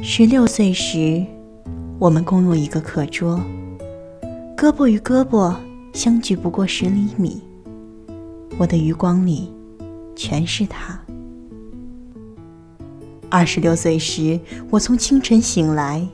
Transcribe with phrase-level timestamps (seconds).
[0.00, 1.24] 十六岁时，
[1.98, 3.40] 我们共用一个课桌，
[4.56, 5.54] 胳膊与胳膊
[5.92, 7.42] 相距不过十厘米。
[8.58, 9.52] 我的余光里，
[10.14, 10.98] 全是他。
[13.28, 14.38] 二十六岁时，
[14.70, 16.06] 我从清晨醒来，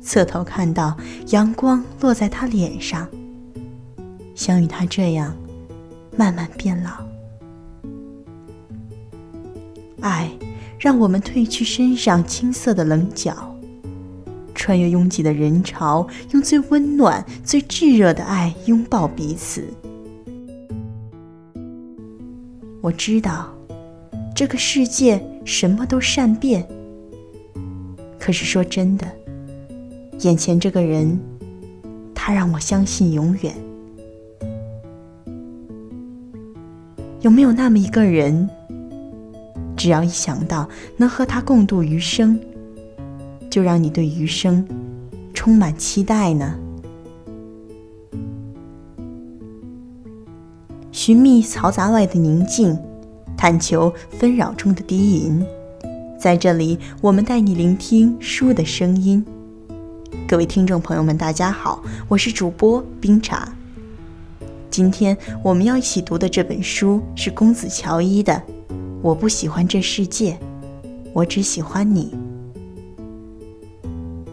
[0.00, 0.96] 侧头看到
[1.30, 3.08] 阳光落在他脸上，
[4.34, 5.36] 想与他这样
[6.16, 6.90] 慢慢变老。
[10.00, 10.30] 爱。
[10.82, 13.56] 让我们褪去身上青涩的棱角，
[14.52, 19.64] 穿越拥挤的人潮，用最温暖、最炙热的爱拥抱彼此。
[22.80, 23.54] 我知道，
[24.34, 26.66] 这个世界什么都善变。
[28.18, 29.06] 可是说真的，
[30.18, 31.16] 眼前这个人，
[32.12, 33.54] 他让我相信永远。
[37.20, 38.50] 有没有那么一个人？
[39.82, 42.38] 只要一想到能和他共度余生，
[43.50, 44.64] 就让你对余生
[45.34, 46.54] 充满期待呢。
[50.92, 52.78] 寻觅嘈杂外的宁静，
[53.36, 55.44] 探求纷扰中的低吟，
[56.16, 59.26] 在这里，我们带你聆听书的声音。
[60.28, 63.52] 各位听众朋友们，大家好，我是主播冰茶。
[64.70, 68.40] 今天我们要一起读的这本书是公子乔伊的。
[69.02, 70.38] 我不喜欢这世界，
[71.12, 72.14] 我只喜欢你。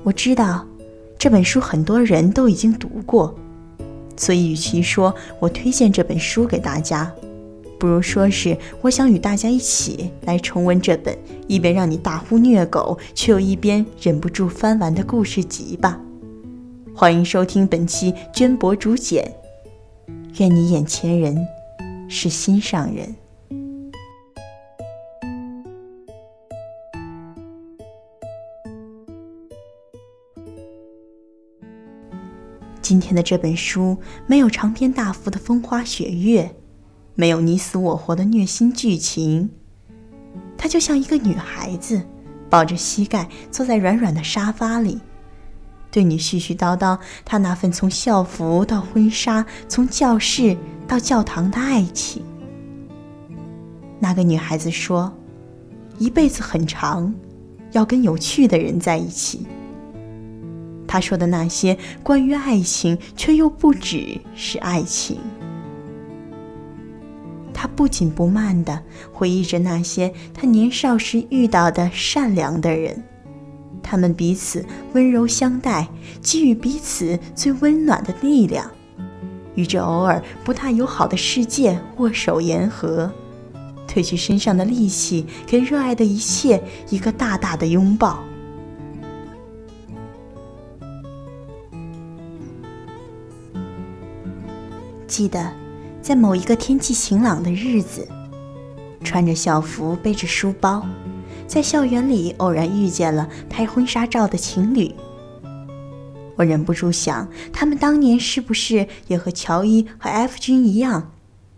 [0.04, 0.64] 我知道
[1.18, 3.36] 这本书很多人都已经读过，
[4.16, 7.12] 所以与其说我推荐这本书给大家，
[7.80, 16.00] 不如说是我想与大家一起来重温这本一边让你大呼虐狗，却又一边忍不住翻完的故事集吧。
[16.94, 19.34] 欢迎收听本期娟博竹简，
[20.38, 21.36] 愿你眼前人
[22.08, 23.16] 是心上人。
[32.90, 33.96] 今天的这本书
[34.26, 36.56] 没有长篇大幅的风花雪月，
[37.14, 39.52] 没有你死我活的虐心剧情，
[40.58, 42.02] 它就像一个女孩子
[42.50, 45.00] 抱着膝盖坐在软软的沙发里，
[45.92, 50.58] 对你絮絮叨叨她那份从校服到婚纱，从教室
[50.88, 52.24] 到教堂的爱情。
[54.00, 55.14] 那个女孩子说
[56.00, 57.14] ：“一辈子很长，
[57.72, 59.46] 要跟有趣的人在一起。”
[60.92, 65.20] 他说的那些关于爱情，却又不只是爱情。
[67.54, 68.82] 他不紧不慢地
[69.14, 73.04] 回忆着那些他年少时遇到的善良的人，
[73.84, 75.88] 他们彼此温柔相待，
[76.24, 78.68] 给予彼此最温暖的力量，
[79.54, 83.12] 与这偶尔不太友好的世界握手言和，
[83.88, 88.24] 褪去身上的戾气，给热爱的一切一个大大的拥抱。
[95.10, 95.52] 记得，
[96.04, 98.08] 在某一个天气晴朗的日子，
[99.04, 100.86] 穿着校服，背着书包，
[101.48, 104.94] 在校园里偶然遇见了拍婚纱照的情侣。
[106.36, 111.12] 我忍不住想，他们当年是不是也和乔伊和 F 君一样，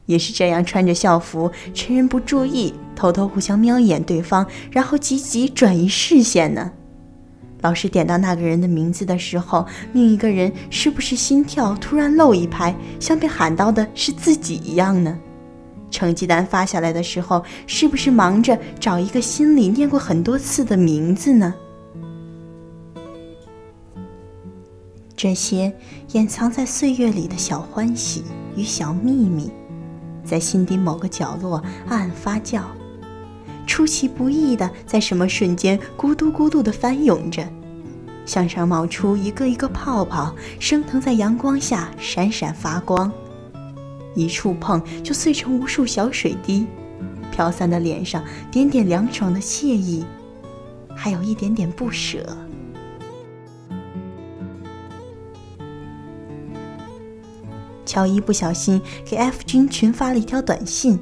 [0.06, 6.72] 也是这样穿着校服，趁人不注意，偷偷互相瞄一眼对方，然后急急转移视线呢？
[7.62, 15.18] 老师点到那个人的名字的时候，另一个人是不是心跳突然漏一拍，像被喊到的是自己一样呢？
[15.92, 21.54] 成绩单发下来的时候，是不是忙着找一个心里念过很多次的名字呢？
[25.16, 25.72] 这些
[26.14, 28.24] 掩藏在岁月里的小欢喜
[28.56, 29.52] 与小秘密，
[30.24, 32.62] 在心底某个角落暗暗发酵。
[33.72, 37.48] 出其不意的，在什么瞬间咕嘟咕嘟的翻涌着，
[38.26, 43.09] 向上冒出一个一个泡泡，升腾在阳光下闪闪发光，
[44.14, 46.68] 一触碰就碎成无数小水滴，
[47.32, 48.22] 飘散的脸上
[48.52, 50.03] 点点凉爽的惬意，
[50.94, 52.28] 还有一点点不舍。
[57.85, 61.00] 乔伊不小心给 F 君群发了一条短信。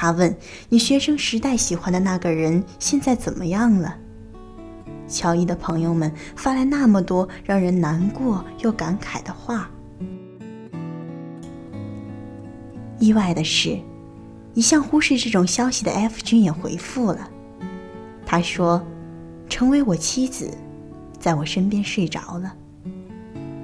[0.00, 0.32] 他问
[0.70, 3.96] ：“你学生时代喜欢的那个人现在怎么样了？”
[5.08, 9.68] 乔伊的朋友们发来那么多让人难过又感慨的话。
[13.00, 13.76] 意外的是，
[14.54, 17.28] 一向忽视这种消息的 F 君也回复了。
[18.24, 18.80] 他说
[19.50, 20.48] ：“成为我妻子，
[21.18, 22.54] 在我身边睡着了。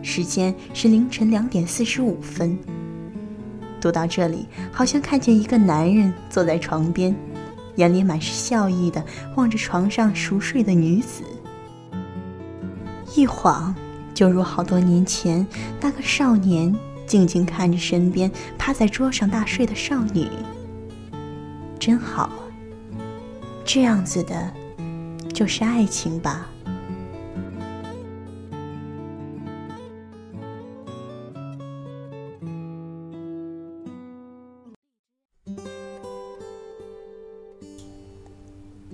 [0.03, 2.59] 时间是凌晨两点四十五分。”
[3.85, 7.15] 读到这里，好像看见一个男人坐在床边，
[7.77, 9.05] 眼里满是笑意的
[9.35, 11.23] 望着床上熟睡的女子，
[13.15, 13.75] 一晃，
[14.15, 15.47] 就如好多年前
[15.83, 16.75] 那个少年
[17.07, 20.31] 静静看着身边趴在桌上大睡的少女。
[21.79, 22.31] 真好，
[23.67, 24.51] 这样子的，
[25.35, 26.47] 就是爱情吧。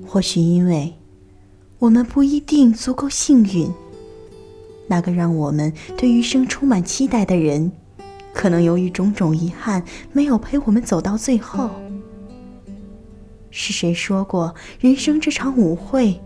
[0.06, 0.94] 或许因为，
[1.78, 3.72] 我们不一定足够幸运。
[4.88, 7.70] 那个让我们对余生充满期待的人，
[8.32, 11.70] 可能由于种种遗憾，没有陪我们走到最后。
[13.52, 16.20] 是谁说过，人生这场舞会，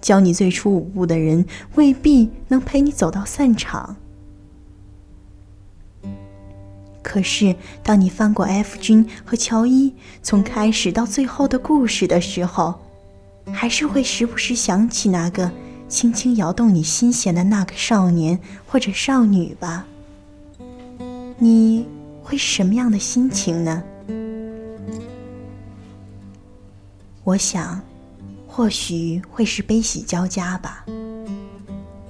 [0.00, 1.44] 教你最初舞步的人，
[1.74, 3.96] 未必能陪你走到散场。
[7.02, 9.92] 可是，当你翻过 F 君和乔伊
[10.22, 12.74] 从开始到最后的故事的时候，
[13.52, 15.50] 还是会时不时想起那个
[15.88, 19.86] 轻轻摇动你心弦的那个少年或者少女吧？
[21.38, 21.86] 你
[22.22, 23.82] 会是什么样的心情呢？
[27.22, 27.80] 我想，
[28.46, 30.84] 或许会是悲喜交加吧。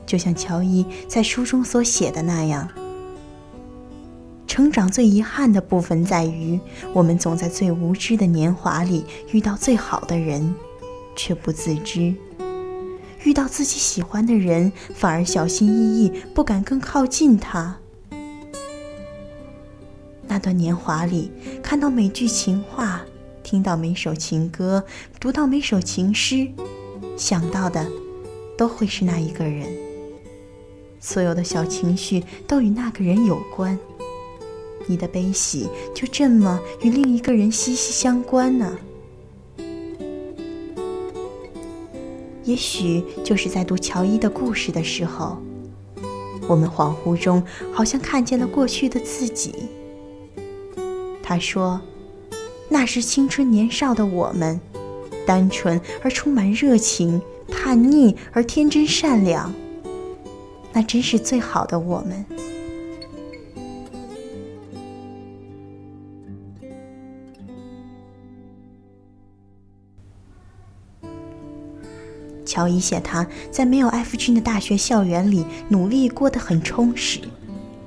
[0.06, 2.68] 就像乔伊在书中所写的那样，
[4.46, 6.58] 成长最遗憾的部分在于，
[6.92, 10.54] 我们总在最无知的年华里遇到最好的人。
[11.16, 12.14] 却不自知，
[13.24, 17.78] 遇到自己喜欢的人，反而小心翼翼，不敢更靠近他。
[20.26, 21.30] 那段年华里，
[21.62, 23.02] 看到每句情话，
[23.42, 24.84] 听到每首情歌，
[25.20, 26.48] 读到每首情诗，
[27.16, 27.86] 想到的，
[28.56, 29.66] 都会是那一个人。
[30.98, 33.78] 所有的小情绪都与那个人有关，
[34.86, 38.76] 你的悲喜就这么与另一个人息息相关呢。
[42.44, 45.38] 也许就是在读乔伊的故事的时候，
[46.46, 47.42] 我们恍惚中
[47.72, 49.54] 好像看见了过去的自己。
[51.22, 51.80] 他说
[52.68, 54.60] ：“那是青春年少的我们，
[55.26, 59.52] 单纯而充满热情，叛逆而天真善良。
[60.72, 62.24] 那真是最好的我们。”
[72.54, 77.18] 乔伊写他在没有 F 君的大学校园里努力过得很充实，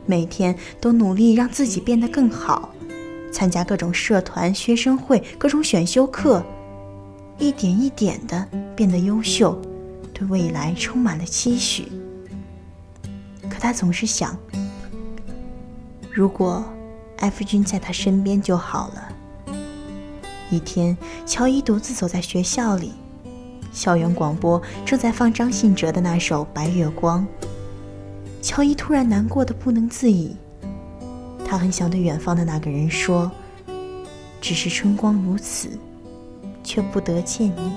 [0.06, 2.74] 每天都努力让自己变得更好，
[3.32, 6.46] 参加各种社团、学生会、各种选修课，
[7.38, 9.58] 一点一点的变得优秀，
[10.14, 11.90] 对未来充满了期许。
[13.44, 14.38] 可他总是想，
[16.12, 16.62] 如果
[17.20, 19.14] F 君在他身边就好了。
[20.52, 22.92] 一天，乔伊独自走在学校里。
[23.72, 27.26] 校园广播正在放张信哲的那首《白月光》。
[28.42, 30.36] 乔伊突然难过的不能自已，
[31.46, 33.30] 他很想对远方的那个人说
[34.40, 35.70] ：“只是春光如此，
[36.64, 37.72] 却不得见你。”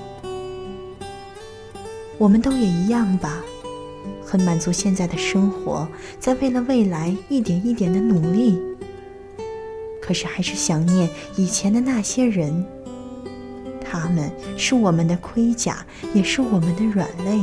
[2.17, 3.41] 我们都也一样吧，
[4.23, 5.87] 很满足现在的生活，
[6.19, 8.61] 在为了未来一点一点的努力。
[10.01, 12.65] 可是还是想念以前的那些人。
[13.91, 17.41] 他们是我们的盔甲，也是我们的软肋。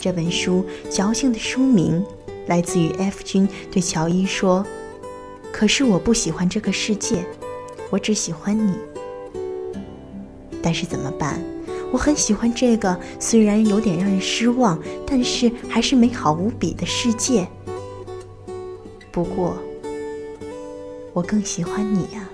[0.00, 2.02] 这本书矫情的书名
[2.46, 4.64] 来自于 F 君对乔伊说
[5.52, 7.22] ：“可是我不喜欢这个世界，
[7.90, 8.72] 我只喜欢你。
[10.62, 11.38] 但是怎么办？
[11.92, 17.46] 我很喜欢这个虽然有点让人失望，但是还是美好无比的世界。
[19.12, 19.58] 不过，
[21.12, 22.26] 我更喜欢你呀。”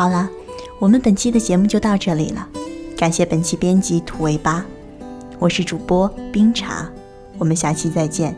[0.00, 0.30] 好了，
[0.78, 2.48] 我们本期的节目就到这里了。
[2.96, 4.64] 感谢本期编辑土味八，
[5.38, 6.90] 我是主播冰茶，
[7.36, 8.34] 我们下期再见。